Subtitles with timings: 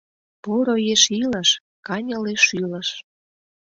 [0.43, 1.49] Поро еш илыш—
[1.87, 2.89] каньыле шӱлыш.